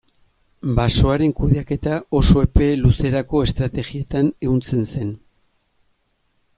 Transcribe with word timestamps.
Basoaren 0.79 1.35
kudeaketa 1.39 1.99
oso 2.21 2.43
epe 2.47 2.71
luzerako 2.81 3.45
estrategietan 3.49 4.35
ehuntzen 4.49 4.91
zen. 4.95 5.17